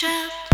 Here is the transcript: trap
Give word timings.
trap 0.00 0.49